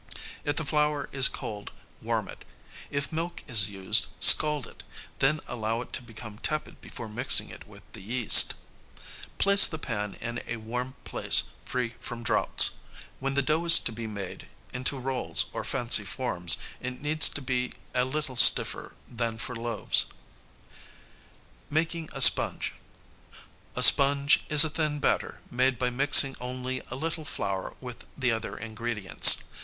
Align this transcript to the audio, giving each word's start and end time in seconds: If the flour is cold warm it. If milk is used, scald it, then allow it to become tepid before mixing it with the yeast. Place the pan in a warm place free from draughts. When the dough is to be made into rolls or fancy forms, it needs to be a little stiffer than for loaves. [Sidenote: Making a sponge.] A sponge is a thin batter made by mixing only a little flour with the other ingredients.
If 0.43 0.55
the 0.55 0.65
flour 0.65 1.09
is 1.11 1.27
cold 1.27 1.69
warm 2.01 2.27
it. 2.27 2.43
If 2.89 3.11
milk 3.11 3.43
is 3.47 3.69
used, 3.69 4.07
scald 4.19 4.65
it, 4.65 4.81
then 5.19 5.41
allow 5.47 5.81
it 5.81 5.93
to 5.93 6.01
become 6.01 6.39
tepid 6.39 6.81
before 6.81 7.07
mixing 7.07 7.51
it 7.51 7.67
with 7.67 7.83
the 7.93 8.01
yeast. 8.01 8.55
Place 9.37 9.67
the 9.67 9.77
pan 9.77 10.15
in 10.19 10.41
a 10.47 10.57
warm 10.57 10.95
place 11.03 11.43
free 11.65 11.93
from 11.99 12.23
draughts. 12.23 12.71
When 13.19 13.35
the 13.35 13.43
dough 13.43 13.63
is 13.65 13.77
to 13.77 13.91
be 13.91 14.07
made 14.07 14.47
into 14.73 14.97
rolls 14.97 15.45
or 15.53 15.63
fancy 15.63 16.03
forms, 16.03 16.57
it 16.79 16.99
needs 16.99 17.29
to 17.29 17.39
be 17.39 17.73
a 17.93 18.03
little 18.03 18.35
stiffer 18.35 18.93
than 19.07 19.37
for 19.37 19.55
loaves. 19.55 19.99
[Sidenote: 19.99 20.81
Making 21.69 22.09
a 22.13 22.21
sponge.] 22.21 22.73
A 23.75 23.83
sponge 23.83 24.43
is 24.49 24.63
a 24.65 24.69
thin 24.71 24.97
batter 24.99 25.41
made 25.51 25.77
by 25.77 25.91
mixing 25.91 26.35
only 26.41 26.81
a 26.89 26.95
little 26.95 27.23
flour 27.23 27.75
with 27.79 28.05
the 28.17 28.31
other 28.31 28.57
ingredients. 28.57 29.43